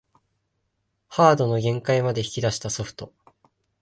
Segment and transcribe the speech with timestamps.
[1.09, 3.13] ハードの限界まで引き出したソフト